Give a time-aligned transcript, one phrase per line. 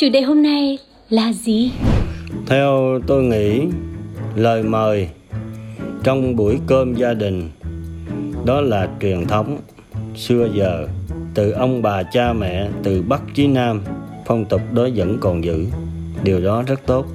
[0.00, 0.78] Chủ đề hôm nay
[1.10, 1.72] là gì?
[2.46, 3.62] Theo tôi nghĩ,
[4.34, 5.08] lời mời
[6.04, 7.50] trong buổi cơm gia đình
[8.46, 9.58] đó là truyền thống
[10.16, 10.88] xưa giờ
[11.34, 13.82] từ ông bà cha mẹ từ Bắc chí Nam
[14.26, 15.66] phong tục đó vẫn còn giữ
[16.24, 17.06] điều đó rất tốt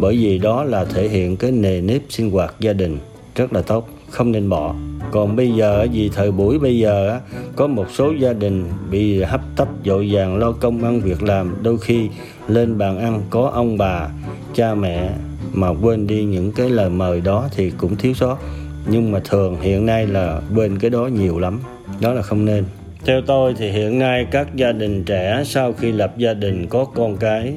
[0.00, 2.98] bởi vì đó là thể hiện cái nề nếp sinh hoạt gia đình
[3.34, 4.74] rất là tốt không nên bỏ
[5.10, 7.20] còn bây giờ vì thời buổi bây giờ á,
[7.56, 11.54] có một số gia đình bị hấp tấp vội vàng lo công ăn việc làm
[11.62, 12.08] đôi khi
[12.48, 14.08] lên bàn ăn, có ông bà,
[14.54, 15.10] cha mẹ
[15.52, 18.38] mà quên đi những cái lời mời đó thì cũng thiếu sót.
[18.86, 21.60] Nhưng mà thường hiện nay là quên cái đó nhiều lắm,
[22.00, 22.64] đó là không nên.
[23.04, 26.84] Theo tôi thì hiện nay các gia đình trẻ sau khi lập gia đình có
[26.84, 27.54] con cái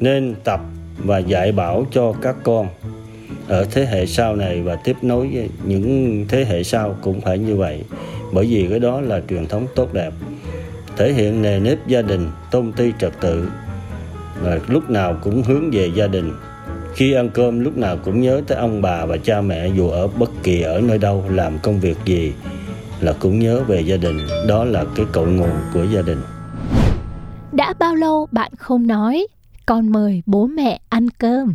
[0.00, 0.60] nên tập
[1.04, 2.66] và dạy bảo cho các con
[3.48, 7.38] ở thế hệ sau này và tiếp nối với những thế hệ sau cũng phải
[7.38, 7.82] như vậy.
[8.32, 10.12] Bởi vì cái đó là truyền thống tốt đẹp.
[10.96, 13.48] Thể hiện nề nếp gia đình, tôn ti trật tự
[14.40, 16.32] và lúc nào cũng hướng về gia đình.
[16.94, 20.06] Khi ăn cơm, lúc nào cũng nhớ tới ông bà và cha mẹ dù ở
[20.06, 22.32] bất kỳ ở nơi đâu, làm công việc gì
[23.00, 24.18] là cũng nhớ về gia đình.
[24.48, 26.22] Đó là cái cội nguồn của gia đình.
[27.52, 29.26] Đã bao lâu bạn không nói,
[29.66, 31.54] Con mời bố mẹ ăn cơm?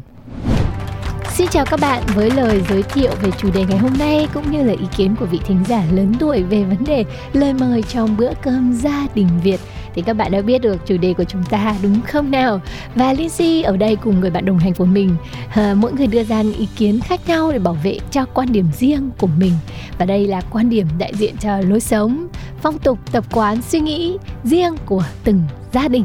[1.30, 4.52] Xin chào các bạn với lời giới thiệu về chủ đề ngày hôm nay cũng
[4.52, 7.84] như là ý kiến của vị thính giả lớn tuổi về vấn đề lời mời
[7.84, 9.60] trong bữa cơm gia đình Việt
[9.96, 12.62] thì các bạn đã biết được chủ đề của chúng ta đúng không nào?
[12.96, 15.16] Và Lindsay ở đây cùng người bạn đồng hành của mình,
[15.54, 18.52] à, mỗi người đưa ra những ý kiến khác nhau để bảo vệ cho quan
[18.52, 19.54] điểm riêng của mình.
[19.98, 22.28] Và đây là quan điểm đại diện cho lối sống,
[22.62, 25.42] phong tục, tập quán, suy nghĩ riêng của từng
[25.74, 26.04] gia đình.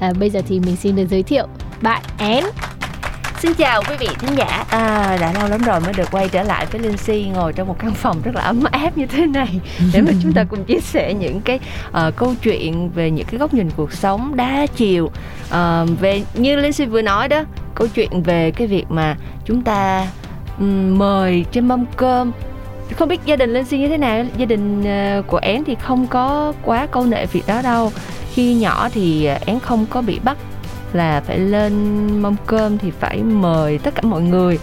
[0.00, 1.46] À, bây giờ thì mình xin được giới thiệu
[1.82, 2.44] bạn Én
[3.42, 4.64] Xin chào quý vị thính giả.
[4.70, 7.68] À, Đã lâu lắm rồi mới được quay trở lại với Linh Si Ngồi trong
[7.68, 9.60] một căn phòng rất là ấm áp như thế này.
[9.92, 13.38] Để mà chúng ta cùng chia sẻ những cái uh, câu chuyện Về những cái
[13.38, 15.04] góc nhìn cuộc sống đa chiều.
[15.04, 17.44] Uh, Về như Linh Si vừa nói đó
[17.74, 20.06] Câu chuyện về cái việc mà chúng ta
[20.58, 22.32] um, mời trên mâm cơm.
[22.96, 24.24] Không biết gia đình Linh Si như thế nào?
[24.36, 27.92] Gia đình uh, của Én thì không có quá câu nệ việc đó đâu.
[28.32, 30.36] Khi nhỏ thì Én không có bị bắt
[30.94, 31.72] là phải lên
[32.22, 34.58] mâm cơm thì phải mời tất cả mọi người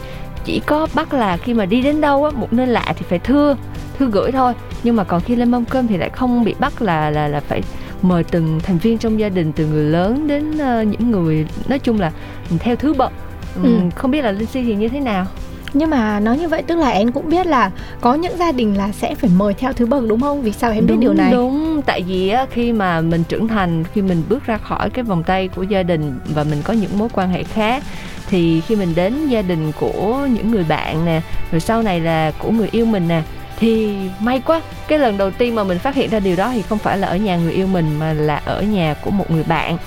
[0.45, 3.19] chỉ có bắt là khi mà đi đến đâu á một nơi lạ thì phải
[3.19, 3.56] thưa
[3.97, 4.53] thư gửi thôi
[4.84, 7.40] nhưng mà còn khi lên mâm cơm thì lại không bị bắt là là là
[7.40, 7.62] phải
[8.01, 11.79] mời từng thành viên trong gia đình từ người lớn đến uh, những người nói
[11.79, 12.12] chung là
[12.59, 13.11] theo thứ bậc
[13.56, 13.63] Ừ.
[13.63, 13.69] ừ.
[13.96, 15.25] không biết là linh si thì như thế nào
[15.74, 17.72] nhưng mà nói như vậy tức là em cũng biết là
[18.02, 20.41] có những gia đình là sẽ phải mời theo thứ bậc đúng không?
[20.41, 21.31] Vì sao em biết đúng, điều này?
[21.31, 21.81] đúng.
[21.85, 25.47] Tại vì khi mà mình trưởng thành khi mình bước ra khỏi cái vòng tay
[25.47, 27.84] của gia đình và mình có những mối quan hệ khác
[28.29, 31.22] thì khi mình đến gia đình của những người bạn nè
[31.52, 33.22] rồi sau này là của người yêu mình nè
[33.59, 36.62] thì may quá cái lần đầu tiên mà mình phát hiện ra điều đó thì
[36.62, 39.44] không phải là ở nhà người yêu mình mà là ở nhà của một người
[39.44, 39.78] bạn.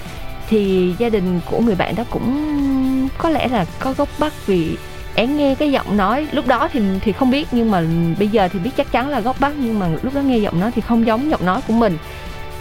[0.49, 4.77] Thì gia đình của người bạn đó cũng có lẽ là có gốc bắc vì
[5.15, 7.83] én nghe cái giọng nói lúc đó thì thì không biết nhưng mà
[8.19, 10.61] bây giờ thì biết chắc chắn là gốc bắc nhưng mà lúc đó nghe giọng
[10.61, 11.99] nói thì không giống giọng nói của mình.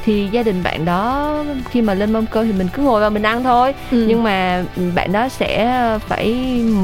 [0.06, 1.35] Thì gia đình bạn đó
[1.69, 3.73] khi mà lên mâm cơm thì mình cứ ngồi vào mình ăn thôi.
[3.91, 4.06] Ừ.
[4.07, 4.63] nhưng mà
[4.95, 6.34] bạn đó sẽ phải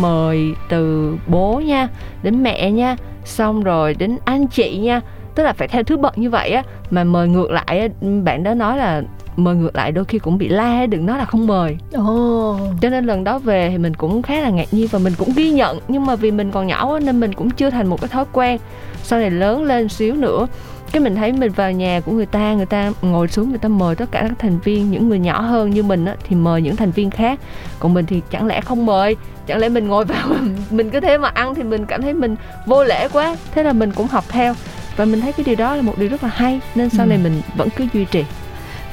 [0.01, 1.87] mời từ bố nha
[2.23, 2.95] đến mẹ nha
[3.25, 5.01] xong rồi đến anh chị nha.
[5.35, 7.87] Tức là phải theo thứ bậc như vậy á mà mời ngược lại á,
[8.23, 9.01] bạn đó nói là
[9.37, 11.77] mời ngược lại đôi khi cũng bị la đừng nói là không mời.
[11.93, 12.59] Ồ.
[12.81, 15.29] Cho nên lần đó về thì mình cũng khá là ngạc nhiên và mình cũng
[15.35, 18.07] ghi nhận nhưng mà vì mình còn nhỏ nên mình cũng chưa thành một cái
[18.07, 18.57] thói quen.
[19.03, 20.47] Sau này lớn lên xíu nữa
[20.91, 23.69] cái mình thấy mình vào nhà của người ta người ta ngồi xuống người ta
[23.69, 26.61] mời tất cả các thành viên những người nhỏ hơn như mình á, thì mời
[26.61, 27.39] những thành viên khác.
[27.79, 29.15] Còn mình thì chẳng lẽ không mời?
[29.47, 30.27] Chẳng lẽ mình ngồi vào
[30.71, 32.35] mình cứ thế mà ăn thì mình cảm thấy mình
[32.65, 33.35] vô lễ quá.
[33.55, 34.53] Thế là mình cũng học theo.
[34.97, 37.09] Và mình thấy cái điều đó là một điều rất là hay nên sau Ừ.
[37.09, 38.23] này mình vẫn cứ duy trì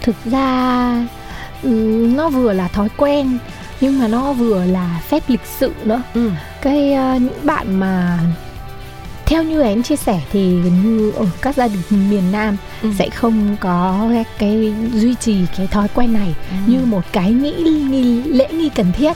[0.04, 1.06] thực ra
[1.62, 3.38] ừm, nó vừa là thói quen
[3.80, 6.30] nhưng mà nó vừa là phép lịch sự nữa ừ.
[6.62, 8.18] cái ờ, những bạn mà
[9.26, 10.40] theo như em chia sẻ thì
[10.84, 12.90] như ở các gia đình miền Nam Ừ.
[12.98, 16.34] sẽ không có cái, cái duy trì cái thói quen này
[16.66, 17.52] như một cái nghĩ
[17.90, 19.12] nghi lễ nghi cần thiết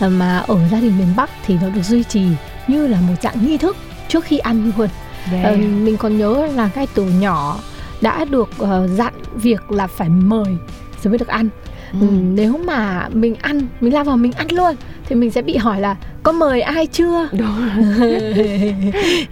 [0.00, 0.08] Ừ.
[0.08, 2.22] mà ở gia đình miền Bắc thì nó được duy trì
[2.68, 3.76] như là một dạng nghi thức
[4.08, 4.88] trước khi ăn luôn
[5.32, 5.44] Yeah.
[5.44, 7.58] Ờ, mình còn nhớ là cái từ nhỏ
[8.00, 10.56] đã được ờ, dặn việc là phải mời
[11.02, 11.48] rồi mới được ăn.
[11.92, 12.06] Ừ.
[12.34, 14.74] nếu mà mình ăn mình lao vào mình ăn luôn
[15.08, 17.28] thì mình sẽ bị hỏi là có mời ai chưa?
[17.32, 17.70] Đúng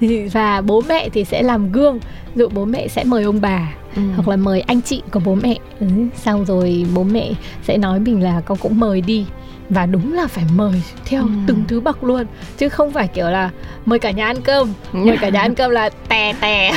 [0.33, 1.99] và bố mẹ thì sẽ làm gương
[2.35, 4.03] dụ bố mẹ sẽ mời ông bà Ừ.
[4.17, 5.55] hoặc là mời anh chị của bố mẹ.
[5.81, 5.87] Ừ,
[6.17, 7.31] xong rồi bố mẹ
[7.63, 9.27] sẽ nói mình là con cũng mời đi.
[9.71, 11.29] Và đúng là phải mời theo Ừ.
[11.47, 12.27] từng thứ bậc luôn.
[12.59, 13.51] Chứ không phải kiểu là
[13.87, 14.73] mời cả nhà ăn cơm.
[14.93, 16.73] Mời cả nhà ăn cơm là tè tè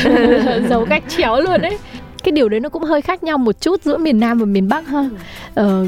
[0.69, 1.77] giấu cách chéo luôn đấy
[2.23, 4.69] cái điều đấy nó cũng hơi khác nhau một chút giữa miền Nam và miền
[4.69, 5.09] Bắc ha
[5.56, 5.85] ờ,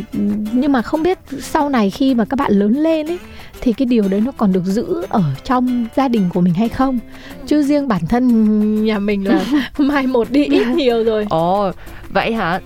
[0.53, 3.19] nhưng mà không biết sau này khi mà các bạn lớn lên ấy
[3.61, 6.69] thì cái điều đấy nó còn được giữ ở trong gia đình của mình hay
[6.69, 6.99] không
[7.47, 9.45] chứ riêng bản thân nhà mình là
[9.77, 11.71] mai một đi ít nhiều rồi Ồ,
[12.09, 12.59] vậy hả?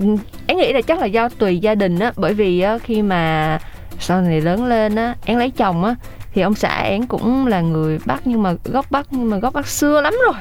[0.00, 0.06] Ừ,
[0.46, 3.58] Em nghĩ là chắc là do tùy gia đình á, bởi vì á, khi mà
[4.00, 5.94] sau này lớn lên á, em lấy chồng á,
[6.34, 9.54] thì ông xã em cũng là người Bắc nhưng mà gốc Bắc nhưng mà gốc
[9.54, 10.34] Bắc xưa lắm rồi.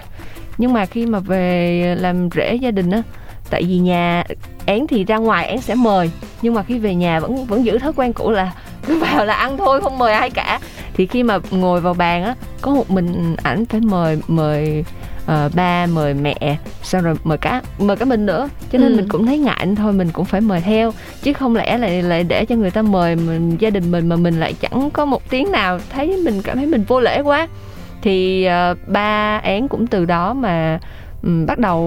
[0.58, 3.02] Nhưng mà khi mà về làm rễ gia đình á,
[3.50, 4.24] tại vì nhà
[4.66, 6.10] én thì ra ngoài én sẽ mời
[6.42, 8.54] nhưng mà khi về nhà vẫn vẫn giữ thói quen cũ là
[8.88, 10.60] cứ vào là ăn thôi không mời ai cả.
[10.94, 14.84] Thì khi mà ngồi vào bàn á có một mình ảnh phải mời mời
[15.26, 18.50] ờ, ba mời mẹ xong rồi mời cả mời cả mình nữa.
[18.72, 18.96] Cho nên Ừ.
[18.96, 20.94] mình cũng thấy ngại thôi mình cũng phải mời theo.
[21.24, 24.16] Chứ không lẽ lại lại để cho người ta mời mình gia đình mình mà
[24.16, 27.48] mình lại chẳng có một tiếng nào thấy mình cảm thấy mình vô lễ quá
[28.02, 30.80] thì ờ, ba én cũng từ đó mà
[31.24, 31.80] ừm, bắt đầu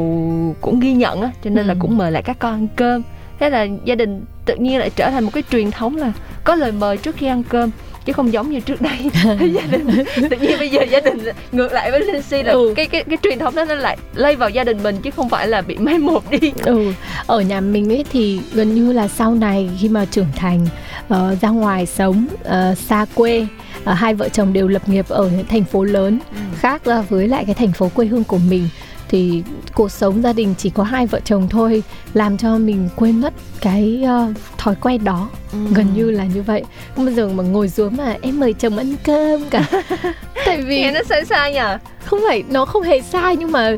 [0.60, 1.78] cũng ghi nhận á cho nên là Ừ.
[1.80, 3.02] cũng mời lại các con ăn cơm
[3.40, 6.12] thế là gia đình tự nhiên lại trở thành một cái truyền thống là
[6.44, 7.70] có lời mời trước khi ăn cơm
[8.04, 9.86] chứ không giống như trước đây gia đình
[10.30, 11.18] tự nhiên bây giờ gia đình
[11.52, 12.72] ngược lại với Linh Si là Ừ.
[12.76, 15.28] cái cái cái truyền thống đó nó lại lây vào gia đình mình chứ không
[15.28, 16.92] phải là bị mai một đi ừ
[17.26, 20.66] ở nhà mình ấy thì gần như là sau này khi mà trưởng thành
[21.08, 23.46] ờ, ra ngoài sống ờ, xa quê
[23.88, 26.18] ờ, hai vợ chồng đều lập nghiệp ở những thành phố lớn
[26.58, 28.68] khác ra với lại cái thành phố quê hương của mình.
[29.08, 29.42] Thì
[29.74, 31.82] cuộc sống gia đình chỉ có hai vợ chồng thôi
[32.14, 35.28] làm cho mình quên mất cái ờ, thói quen đó.
[35.74, 36.64] Gần như là như vậy.
[36.96, 39.64] Không bao giờ mà ngồi xuống mà em mời chồng ăn cơm cả.
[40.46, 41.78] Tại vì nghe nó sai sai nhờ.
[42.04, 43.76] Không phải nó không hề sai nhưng mà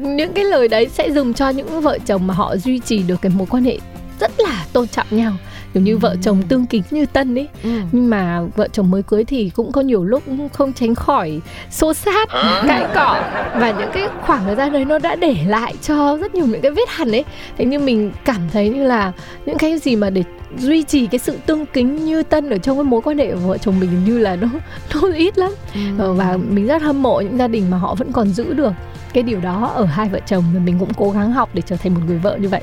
[0.00, 3.22] những cái lời đấy sẽ dùng cho những vợ chồng mà họ duy trì được
[3.22, 3.78] cái mối quan hệ
[4.20, 5.32] rất là tôn trọng nhau
[5.76, 7.48] kiểu như vợ chồng tương kính như tân ấy.
[7.92, 11.40] Nhưng mà vợ chồng mới cưới thì cũng có nhiều lúc không tránh khỏi
[11.70, 12.28] xô xát
[12.68, 13.20] cãi cọ.
[13.60, 16.60] Và những cái khoảng thời gian đấy nó đã để lại cho rất nhiều những
[16.60, 17.24] cái vết hằn ấy.
[17.58, 19.12] Thế nhưng mình cảm thấy như là
[19.46, 20.22] những cái gì mà để
[20.58, 23.38] duy trì cái sự tương kính như tân ở trong cái mối quan hệ của
[23.40, 24.48] vợ chồng mình như là nó
[24.94, 25.50] nó ít lắm.
[25.98, 28.72] Ờ, và mình rất hâm mộ những gia đình mà họ vẫn còn giữ được
[29.12, 30.44] cái điều đó ở hai vợ chồng.
[30.54, 32.62] Và mình cũng cố gắng học để trở thành một người vợ như vậy.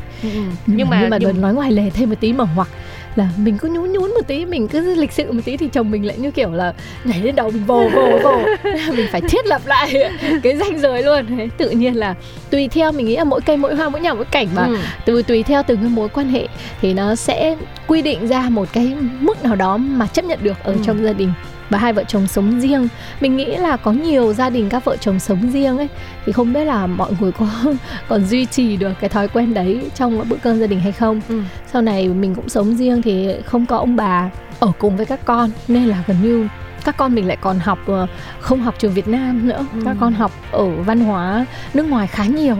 [0.65, 2.67] Nhưng mà nhưng mà nhưng- nói ngoài lề thêm một tí mà hoặc
[3.15, 5.91] là mình cứ nhún nhún một tí mình cứ lịch sự một tí thì chồng
[5.91, 6.73] mình lại như kiểu là
[7.03, 8.45] nhảy lên đầu mình vồ vồ vồ
[8.95, 9.93] mình phải thiết lập lại
[10.43, 12.15] cái ranh giới luôn Thế tự nhiên là
[12.49, 14.77] tùy theo mình nghĩ là mỗi cây mỗi hoa mỗi nhà mỗi cảnh mà Ừ.
[15.05, 16.47] từ tùy theo từng cái mối quan hệ
[16.81, 17.55] thì nó sẽ
[17.87, 20.77] quy định ra một cái mức nào đó mà chấp nhận được ở Ừ.
[20.85, 21.31] trong gia đình
[21.73, 22.87] và hai vợ chồng sống riêng.
[23.21, 25.87] Mình nghĩ là có nhiều gia đình các vợ chồng sống riêng ấy
[26.25, 27.47] thì không biết là mọi người có
[28.07, 31.21] còn duy trì được cái thói quen đấy trong bữa cơm gia đình hay không.
[31.29, 31.41] Ừ.
[31.71, 34.29] sau này mình cũng sống riêng thì không có ông bà
[34.59, 36.47] ở cùng với các con nên là gần như
[36.85, 38.07] các con mình lại còn học ờ,
[38.39, 39.65] không học trường Việt Nam nữa.
[39.73, 39.79] Ừ.
[39.85, 42.57] các con học ở văn hóa nước ngoài khá nhiều.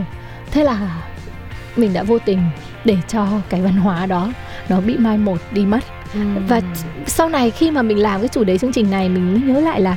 [0.50, 1.02] Thế là
[1.76, 2.38] mình đã vô tình
[2.84, 4.32] để cho cái văn hóa đó
[4.68, 5.80] nó bị mai một đi mất
[6.48, 6.60] và
[7.06, 9.60] sau này khi mà mình làm cái chủ đề chương trình này mình mới nhớ
[9.60, 9.96] lại là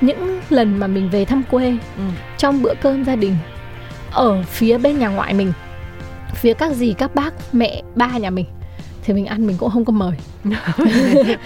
[0.00, 2.02] những lần mà mình về thăm quê Ừ.
[2.38, 3.36] trong bữa cơm gia đình
[4.12, 5.52] ở phía bên nhà ngoại mình
[6.34, 8.46] phía các dì các bác mẹ ba nhà mình
[9.04, 10.12] thì mình ăn mình cũng không có mời.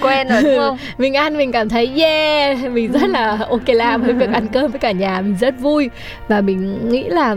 [0.02, 0.78] Quen rồi đúng không?
[0.98, 4.70] Mình ăn mình cảm thấy yeah mình rất là ok làm với việc ăn cơm
[4.70, 5.90] với cả nhà mình rất vui.
[6.28, 7.36] Và mình nghĩ là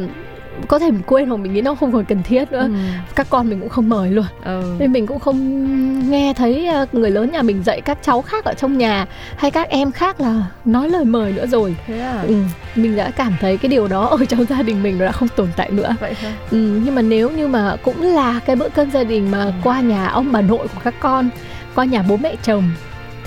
[0.68, 2.70] có thể mình quên hoặc mình nghĩ nó không còn cần thiết nữa.
[3.16, 4.26] Các con mình cũng không mời luôn.
[4.44, 4.76] Ừ.
[4.80, 8.46] nên mình cũng không nghe thấy ờ, người lớn nhà mình dạy các cháu khác
[8.46, 9.06] ở trong nhà
[9.38, 11.76] hay các em khác là nói lời mời nữa rồi.
[11.88, 12.24] Thế à?
[12.28, 12.36] Ừ,
[12.76, 15.28] mình đã cảm thấy cái điều đó ở trong gia đình mình nó đã không
[15.36, 15.96] tồn tại nữa.
[16.00, 16.34] Vậy hả?
[16.52, 19.82] Ừ, nhưng mà nếu như mà cũng là cái bữa cơm gia đình mà qua
[19.82, 21.30] nhà ông bà nội của các con
[21.76, 22.64] qua nhà bố mẹ chồng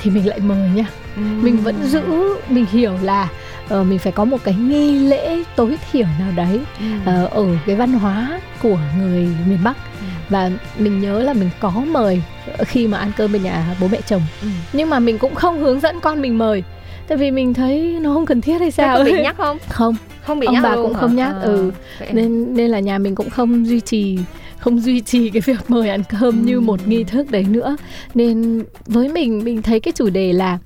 [0.03, 0.85] thì mình lại mời nha.
[1.17, 2.03] Mình vẫn giữ
[2.49, 3.29] mình hiểu là
[3.69, 6.61] ờ, mình phải có một cái nghi lễ tối thiểu nào đấy
[7.05, 9.77] ờ, ở cái văn hóa của người miền Bắc.
[10.01, 10.07] Ừ.
[10.29, 12.23] và mình nhớ là mình có mời
[12.59, 14.23] khi mà ăn cơm bên nhà bố mẹ chồng.
[14.43, 14.49] Ừ.
[14.73, 16.63] nhưng mà mình cũng không hướng dẫn con mình mời
[17.09, 19.59] tại vì mình thấy nó không cần thiết hay sao có bị nhắc không?
[19.69, 19.95] Không.
[20.27, 21.01] Không bị Ông nhắc bà luôn cũng hả?
[21.01, 21.71] không nhắc, À, ừ.
[21.99, 24.19] vậy nên nên là nhà mình cũng không duy trì
[24.59, 27.77] không duy trì cái việc mời ăn cơm như một nghi thức đấy nữa.
[28.15, 30.59] Nên với mình mình thấy cái chủ đề là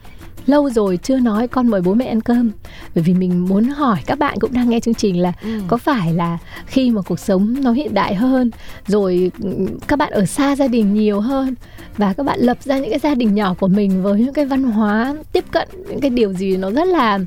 [0.47, 2.51] lâu rồi chưa nói con mời bố mẹ ăn cơm.
[2.95, 5.61] Bởi vì mình muốn hỏi các bạn cũng đang nghe chương trình là ừ.
[5.69, 8.51] có phải là khi mà cuộc sống nó hiện đại hơn
[8.87, 9.51] rồi ừ,
[9.89, 11.55] các bạn ở xa gia đình nhiều hơn
[11.97, 14.45] và các bạn lập ra những cái gia đình nhỏ của mình với những cái
[14.45, 17.19] văn hóa tiếp cận những cái điều gì nó rất là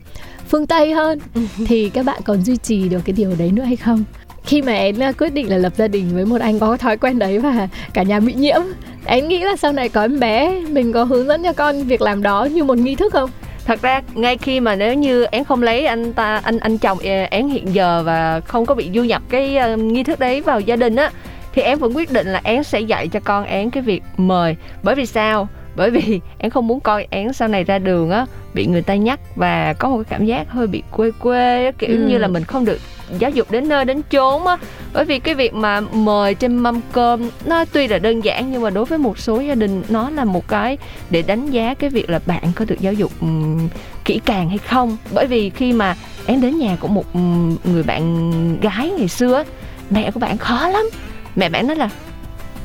[0.47, 1.19] phương tây hơn
[1.67, 4.03] thì các bạn còn duy trì được cái điều đấy nữa hay không
[4.43, 6.98] khi mà em à, quyết định là lập gia đình với một anh có thói
[6.98, 8.62] quen đấy và cả nhà bị nhiễm
[9.05, 12.01] em nghĩ là sau này có em bé mình có hướng dẫn cho con việc
[12.01, 13.29] làm đó như một nghi thức không?
[13.65, 17.00] Thật ra ngay khi mà nếu như én không lấy anh ta anh anh chồng
[17.29, 20.60] én hiện giờ và không có bị du nhập cái uh, nghi thức đấy vào
[20.60, 21.12] gia đình á
[21.53, 24.55] thì em vẫn quyết định là én sẽ dạy cho con én cái việc mời.
[24.84, 25.48] Bởi vì sao?
[25.75, 28.96] Bởi vì em không muốn coi én sau này ra đường á bị người ta
[28.96, 32.05] nhắc và có một cái cảm giác hơi bị quê quê kiểu ừ.
[32.08, 32.79] như là mình không được
[33.17, 34.57] giáo dục đến nơi đến chốn á.
[34.93, 38.61] Bởi vì cái việc mà mời trên mâm cơm nó tuy là đơn giản nhưng
[38.61, 40.77] mà đối với một số gia đình nó là một cái
[41.09, 43.69] để đánh giá cái việc là bạn có được giáo dục um,
[44.05, 44.97] kỹ càng hay không.
[45.13, 47.15] Bởi vì khi mà em đến nhà của một
[47.63, 49.43] người bạn gái ngày xưa
[49.89, 50.89] mẹ của bạn khó lắm.
[51.35, 51.89] Mẹ bạn nói là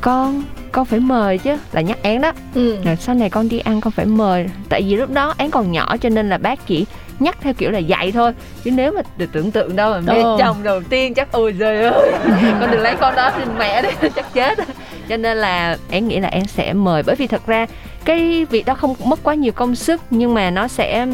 [0.01, 2.77] con con phải mời chứ là nhắc én đó ừ.
[2.85, 5.71] rồi sau này con đi ăn con phải mời tại vì lúc đó én còn
[5.71, 6.85] nhỏ cho nên là bác chỉ
[7.19, 8.33] nhắc theo kiểu là dạy thôi
[8.63, 10.35] chứ nếu mà được tưởng tượng đâu mà mẹ ừ.
[10.39, 12.11] chồng đầu tiên chắc ôi trời ơi
[12.59, 14.59] con đừng lấy con đó thì mẹ đấy chắc chết
[15.09, 17.65] cho nên là én nghĩ là em sẽ mời bởi vì thật ra
[18.05, 21.07] cái việc đó không mất quá nhiều công sức nhưng mà nó sẽ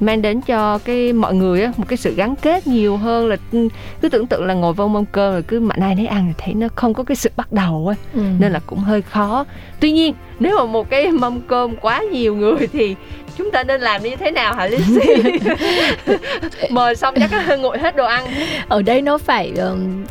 [0.00, 3.36] mang đến cho cái mọi người á một cái sự gắn kết nhiều hơn là
[3.52, 3.68] ừ,
[4.00, 6.44] cứ tưởng tượng là ngồi vô mâm cơm rồi cứ mạnh ai nấy ăn thì
[6.44, 8.20] thấy nó không có cái sự bắt đầu á ừ.
[8.38, 9.44] nên là cũng hơi khó.
[9.80, 12.96] Tuy nhiên nếu mà một cái mâm cơm quá nhiều người thì
[13.38, 14.98] chúng ta nên làm như thế nào hả Linh
[16.70, 18.24] mời xong chắc ngồi hết đồ ăn.
[18.68, 20.04] Ở đây nó phải um,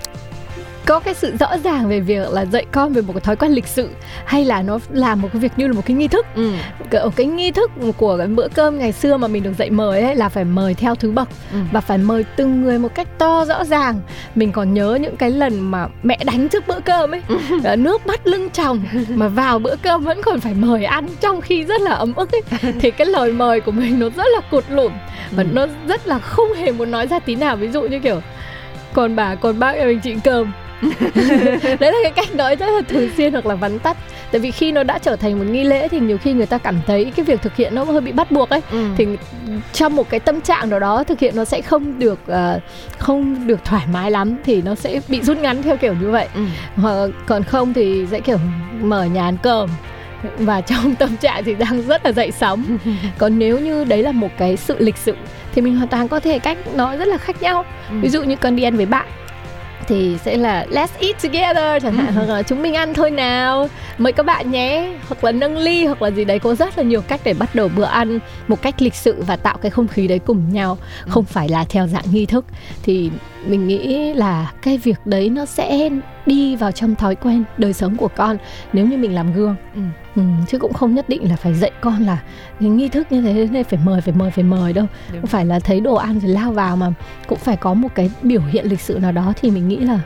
[0.87, 3.51] có cái sự rõ ràng về việc là dạy con về một cái thói quen
[3.51, 3.89] lịch sự
[4.25, 6.51] hay là nó làm một cái việc như là một cái nghi thức ừ.
[7.15, 10.15] cái nghi thức của cái bữa cơm ngày xưa mà mình được dạy mời ấy
[10.15, 11.57] là phải mời theo thứ bậc ừ.
[11.71, 13.99] và phải mời từng người một cách to rõ ràng
[14.35, 17.75] mình còn nhớ những cái lần mà mẹ đánh trước bữa cơm ấy ừ.
[17.75, 21.63] nước mắt lưng tròng mà vào bữa cơm vẫn còn phải mời ăn trong khi
[21.63, 22.41] rất là ấm ức ấy
[22.79, 24.91] thì cái lời mời của mình nó rất là cụt lủn
[25.31, 25.49] và ừ.
[25.53, 28.21] nó rất là không hề muốn nói ra tí nào ví dụ như kiểu
[28.93, 30.51] còn bà còn bác em mình chị cơm
[31.79, 33.97] đấy là cái cách nói rất là thường xuyên hoặc là vắn tắt
[34.31, 36.57] tại vì khi nó đã trở thành một nghi lễ thì nhiều khi người ta
[36.57, 38.85] cảm thấy cái việc thực hiện nó hơi bị bắt buộc ấy ừ.
[38.97, 39.05] thì
[39.73, 42.61] trong một cái tâm trạng nào đó thực hiện nó sẽ không được uh,
[42.97, 46.27] không được thoải mái lắm thì nó sẽ bị rút ngắn theo kiểu như vậy
[46.35, 46.41] ừ.
[46.75, 48.37] hoặc còn không thì sẽ kiểu
[48.81, 49.69] mở nhà ăn cơm
[50.37, 52.77] và trong tâm trạng thì đang rất là dậy sóng
[53.17, 55.15] còn nếu như đấy là một cái sự lịch sự
[55.55, 57.95] thì mình hoàn toàn có thể cách nói rất là khác nhau ừ.
[58.01, 59.07] ví dụ như con đi ăn với bạn
[59.87, 62.13] thì sẽ là let's eat together chẳng hạn.
[62.13, 63.69] Hoặc là chúng mình ăn thôi nào.
[63.97, 64.93] Mời các bạn nhé.
[65.07, 66.39] Hoặc là nâng ly hoặc là gì đấy.
[66.39, 69.35] Có rất là nhiều cách để bắt đầu bữa ăn một cách lịch sự và
[69.35, 70.77] tạo cái không khí đấy cùng nhau.
[71.07, 72.45] Không phải là theo dạng nghi thức.
[72.83, 73.11] Thì
[73.45, 75.89] mình nghĩ là cái việc đấy nó sẽ
[76.25, 78.37] đi vào trong thói quen đời sống của con
[78.73, 79.81] nếu như mình làm gương ừ.
[80.15, 82.17] Ừ, chứ cũng không nhất định là phải dạy con là
[82.59, 85.21] cái nghi thức như thế nên phải mời phải mời phải mời đâu Đúng.
[85.21, 86.91] không phải là thấy đồ ăn rồi lao vào mà
[87.27, 89.99] cũng phải có một cái biểu hiện lịch sự nào đó thì mình nghĩ là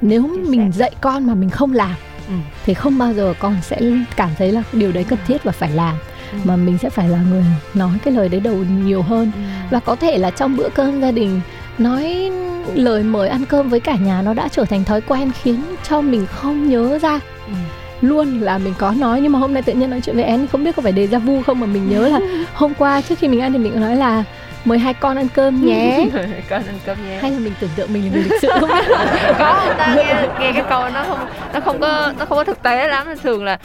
[0.00, 1.94] nếu mình dạy con mà mình không làm
[2.28, 2.34] ừ.
[2.64, 3.80] thì không bao giờ con sẽ
[4.16, 5.96] cảm thấy là điều đấy cần thiết và phải làm
[6.32, 6.38] ừ.
[6.44, 9.40] mà mình sẽ phải là người nói cái lời đấy đầu nhiều hơn ừ.
[9.70, 11.40] và có thể là trong bữa cơm gia đình
[11.78, 12.30] nói
[12.74, 16.00] lời mời ăn cơm với cả nhà nó đã trở thành thói quen khiến cho
[16.00, 17.20] mình không nhớ ra.
[17.46, 17.52] Ừ.
[18.00, 20.46] luôn là mình có nói nhưng mà hôm nay tự nhiên nói chuyện với em
[20.46, 22.20] không biết có phải đề ra vu không mà mình nhớ là
[22.54, 24.24] hôm qua trước khi mình ăn thì mình nói là
[24.64, 26.08] mời hai con ăn cơm nhé.
[26.50, 27.18] Con ăn cơm nhé.
[27.22, 28.70] Hay là mình tưởng tượng mình là người lịch sự không?
[29.38, 31.18] Có ta nghe nghe cái câu nó không
[31.54, 33.06] nó không có nó không có thực tế lắm.
[33.22, 33.58] Thường là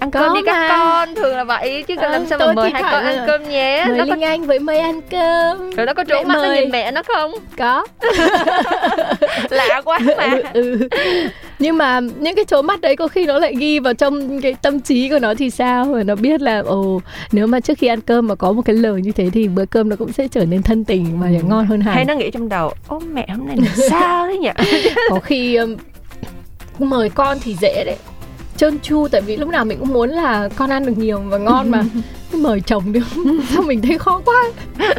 [0.00, 2.82] ăn cơm đi các con thường là vậy chứ ờ, làm sao mà mời hai
[2.82, 3.84] con ăn cơm nhé.
[3.88, 4.26] mời nó Linh có...
[4.26, 5.70] Anh với mời ăn cơm.
[5.70, 6.48] Rồi nó có trốn mắt mời.
[6.48, 7.32] nó nhìn mẹ nó không?
[7.58, 7.86] Có.
[9.50, 9.98] Lạ quá.
[10.16, 11.28] Mà ừ, ừ.
[11.58, 14.54] nhưng mà những cái chỗ mắt đấy có khi nó lại ghi vào trong cái
[14.62, 15.84] tâm trí của nó thì sao?
[15.84, 17.00] Và nó biết là ồ
[17.32, 19.64] nếu mà trước khi ăn cơm mà có một cái lời như thế thì bữa
[19.64, 21.34] cơm nó cũng sẽ trở nên thân tình và ừ.
[21.48, 21.94] ngon hơn hẳn.
[21.94, 24.50] Hay nó nghĩ trong đầu ô mẹ hôm nay là sao thế nhỉ?
[25.10, 25.76] Có khi um,
[26.78, 27.96] mời con thì dễ đấy
[28.60, 31.38] trơn tru tại vì lúc nào mình cũng muốn là con ăn được nhiều và
[31.38, 31.82] ngon mà.
[32.32, 33.06] Mời chồng được.
[33.50, 34.44] Sao mình thấy khó quá.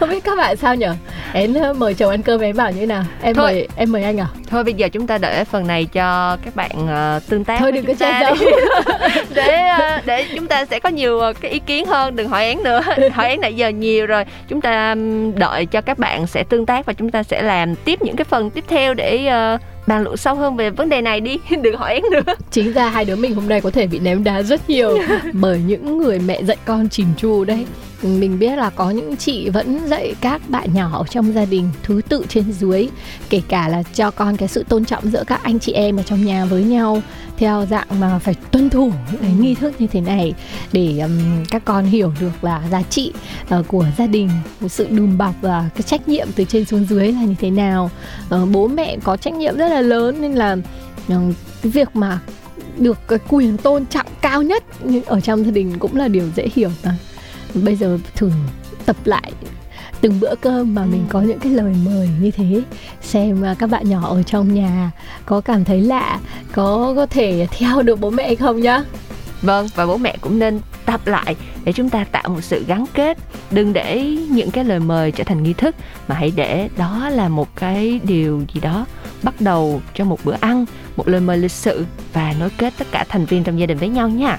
[0.00, 0.94] Không biết các bạn sao nhở
[1.32, 3.04] em ờ, mời chồng ăn cơm em bảo như thế nào?
[3.22, 4.26] Em thôi, mời em mời anh à?
[4.50, 6.70] Thôi bây giờ chúng ta đợi phần này cho các bạn
[7.16, 8.34] uh, tương tác thôi đừng có chơi dấu
[9.34, 12.16] để uh, để chúng ta sẽ có nhiều uh, cái ý kiến hơn.
[12.16, 12.80] Đừng hỏi én nữa.
[13.12, 14.24] Hỏi én nãy giờ nhiều rồi.
[14.48, 14.94] Chúng ta
[15.34, 18.24] đợi cho các bạn sẽ tương tác và chúng ta sẽ làm tiếp những cái
[18.24, 21.76] phần tiếp theo để uh, bàn luận sâu hơn về vấn đề này đi đừng
[21.76, 22.34] hỏi em nữa.
[22.50, 24.98] Chính ra hai đứa mình hôm nay có thể bị ném đá rất nhiều
[25.32, 27.66] bởi những người mẹ dạy con chỉnh chu đấy
[28.02, 32.00] mình biết là có những chị vẫn dạy các bạn nhỏ trong gia đình thứ
[32.08, 32.88] tự trên dưới
[33.30, 36.02] kể cả là cho con cái sự tôn trọng giữa các anh chị em ở
[36.02, 37.02] trong nhà với nhau
[37.36, 40.34] theo dạng mà phải tuân thủ những cái nghi thức như thế này
[40.72, 43.12] để um, các con hiểu được là giá trị
[43.58, 44.30] uh, của gia đình
[44.68, 47.90] sự đùm bọc và cái trách nhiệm từ trên xuống dưới là như thế nào.
[48.34, 52.20] Uh, bố mẹ có trách nhiệm rất là lớn nên là uh, cái việc mà
[52.76, 54.64] được cái quyền tôn trọng cao nhất
[55.06, 56.96] ở trong gia đình cũng là điều dễ hiểu mà
[57.54, 58.30] bây giờ thử
[58.86, 59.32] tập lại
[60.00, 62.62] từng bữa cơm mà mình có những cái lời mời như thế.
[63.02, 64.90] Xem các bạn nhỏ ở trong nhà
[65.26, 66.18] có cảm thấy lạ
[66.52, 68.82] có có thể theo được bố mẹ không nhá?
[69.42, 72.84] Vâng và bố mẹ cũng nên tập lại để chúng ta tạo một sự gắn
[72.94, 73.18] kết.
[73.50, 75.74] Đừng để những cái lời mời trở thành nghi thức
[76.08, 78.86] mà hãy để đó là một cái điều gì đó
[79.22, 80.64] bắt đầu cho một bữa ăn
[80.96, 83.78] một lời mời lịch sự và nối kết tất cả thành viên trong gia đình
[83.78, 84.38] với nhau nha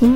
[0.00, 0.08] Ừ.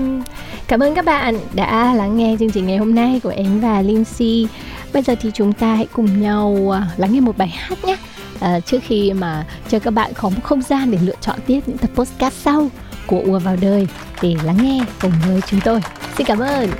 [0.69, 3.83] Cảm ơn các bạn đã lắng nghe chương trình ngày hôm nay của em và
[3.83, 4.49] Lindsay.
[4.93, 7.97] Bây giờ thì chúng ta hãy cùng nhau à, lắng nghe một bài hát nhé.
[8.41, 11.61] À, trước khi mà cho các bạn có một không gian để lựa chọn tiếp
[11.67, 12.71] những tập podcast sau
[13.07, 13.89] của ùa vào đời
[14.23, 15.81] để lắng nghe cùng với chúng tôi.
[16.17, 16.71] Xin cảm ơn.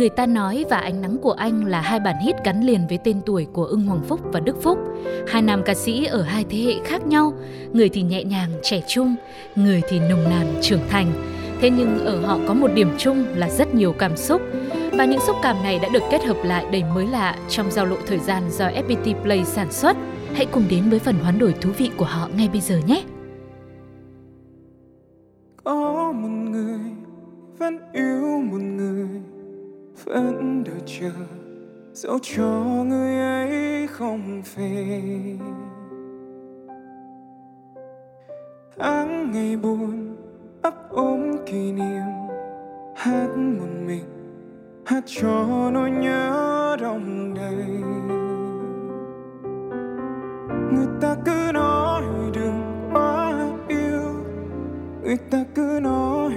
[0.00, 2.98] Người ta nói và ánh nắng của anh là hai bản hit gắn liền với
[3.04, 4.78] tên tuổi của Ưng Hoàng Phúc và Đức Phúc.
[5.28, 7.32] Hai nam ca sĩ ở hai thế hệ khác nhau,
[7.72, 9.16] người thì nhẹ nhàng, trẻ trung,
[9.56, 11.12] người thì nồng nàn, trưởng thành.
[11.60, 14.42] Thế nhưng ở họ có một điểm chung là rất nhiều cảm xúc.
[14.92, 17.86] Và những xúc cảm này đã được kết hợp lại đầy mới lạ trong giao
[17.86, 19.96] lộ thời gian do FPT Play sản xuất.
[20.34, 23.02] Hãy cùng đến với phần hoán đổi thú vị của họ ngay bây giờ nhé!
[25.64, 26.80] Có một người
[27.58, 29.29] vẫn yêu một người
[30.04, 31.10] vẫn đợi chờ.
[31.92, 35.02] Dẫu cho người ấy không về.
[38.78, 40.16] Tháng ngày buồn
[40.62, 42.02] ấp ôm kỷ niệm.
[42.96, 44.04] Hát một mình,
[44.86, 47.66] hát cho nỗi nhớ đông đầy.
[50.72, 52.02] Người ta cứ nói
[52.34, 54.00] đừng quá yêu.
[55.02, 56.32] Người ta cứ nói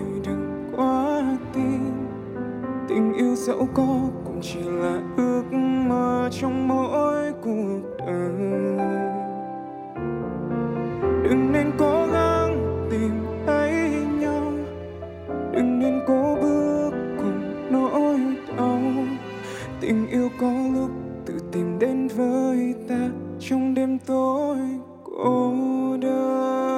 [3.47, 5.43] dẫu có cũng chỉ là ước
[5.87, 8.77] mơ trong mỗi cuộc đời.
[11.23, 13.11] Đừng nên cố gắng tìm
[13.45, 13.71] thấy
[14.19, 14.51] nhau,
[15.51, 18.17] đừng nên cố bước cùng nỗi
[18.57, 18.81] đau.
[19.81, 20.91] Tình yêu có lúc
[21.25, 24.57] tự tìm đến với ta trong đêm tối
[25.03, 25.53] cô
[26.01, 26.72] đơn.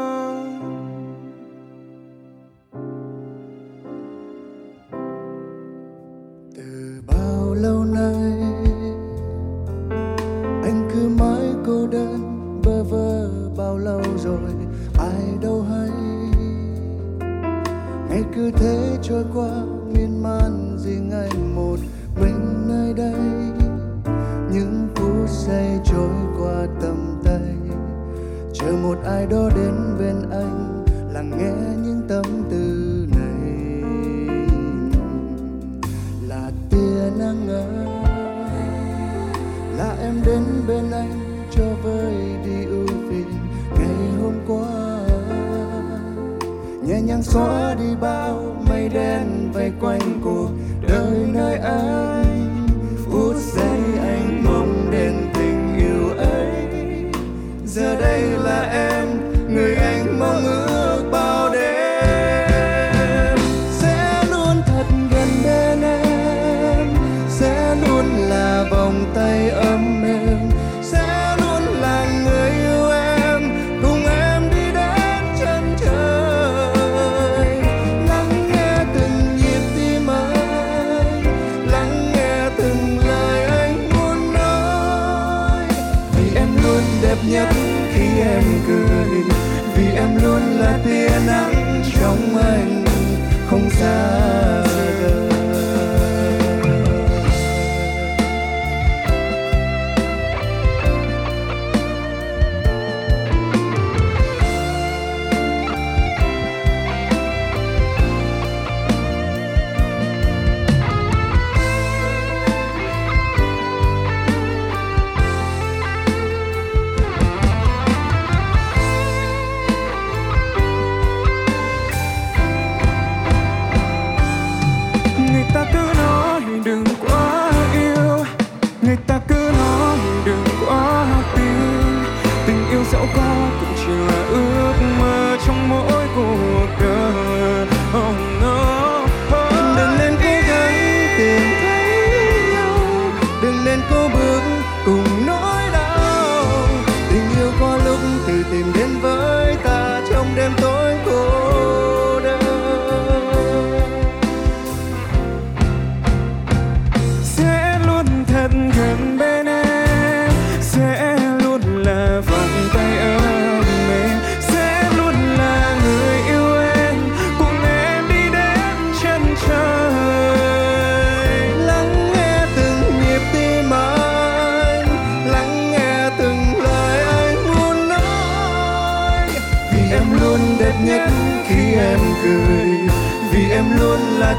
[37.19, 37.86] Nắng ấm
[39.78, 41.19] là em đến bên anh
[41.51, 42.13] cho vơi
[42.45, 43.28] đi ưu phiền
[43.80, 44.99] ngày hôm qua.
[46.88, 50.49] Nhẹ nhàng xóa đi bao mây đen vây quanh cuộc
[50.88, 52.67] đời nơi anh.
[53.06, 56.67] Phút giây anh mong đến tình yêu ấy.
[57.65, 59.08] Giờ đây là em,
[59.49, 60.64] người anh mong ước.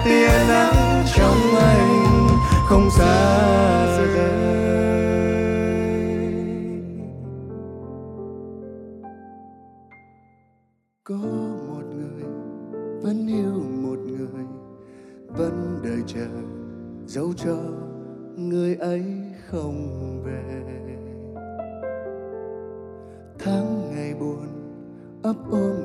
[0.06, 2.28] Tia nắng trong anh
[2.68, 3.26] không xa
[3.96, 4.16] rời.
[11.04, 11.14] Có
[11.68, 12.22] một người
[13.02, 14.46] vẫn yêu một người,
[15.28, 16.26] vẫn đợi chờ
[17.06, 17.56] dẫu cho
[18.36, 19.04] người ấy
[19.50, 20.42] không về.
[23.38, 24.46] Tháng ngày buồn,
[25.22, 25.75] ấp ôm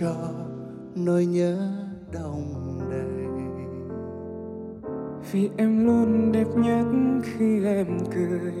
[0.00, 0.14] cho
[0.94, 1.72] nỗi nhớ
[2.12, 3.00] đông đầy.
[5.32, 6.86] Vì em luôn đẹp nhất
[7.22, 8.52] khi em cười,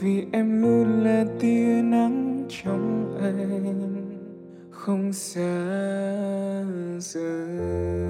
[0.00, 4.16] vì em luôn là tia nắng trong anh
[4.70, 5.66] không xa
[6.98, 8.09] rời.